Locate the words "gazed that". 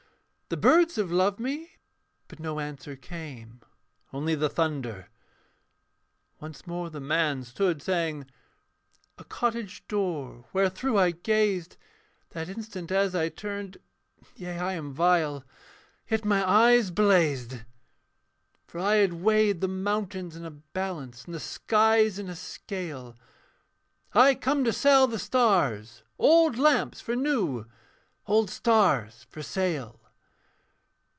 11.11-12.49